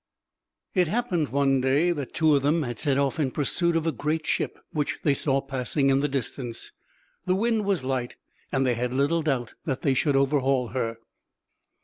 It 0.73 0.87
happened, 0.87 1.29
one 1.29 1.61
day, 1.61 1.91
that 1.91 2.15
two 2.15 2.35
of 2.35 2.41
them 2.41 2.63
had 2.63 2.79
set 2.79 2.97
off 2.97 3.19
in 3.19 3.29
pursuit 3.29 3.75
of 3.75 3.85
a 3.85 3.91
great 3.91 4.25
ship, 4.25 4.57
which 4.71 4.97
they 5.03 5.13
saw 5.13 5.41
passing 5.41 5.91
in 5.91 5.99
the 5.99 6.07
distance. 6.07 6.71
The 7.27 7.35
wind 7.35 7.65
was 7.65 7.83
light, 7.83 8.15
and 8.51 8.65
they 8.65 8.73
had 8.73 8.91
little 8.95 9.21
doubt 9.21 9.53
that 9.65 9.83
they 9.83 9.93
should 9.93 10.15
overhaul 10.15 10.69
her. 10.69 10.97